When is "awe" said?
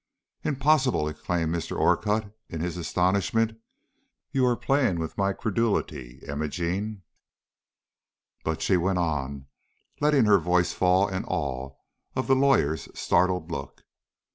11.25-11.75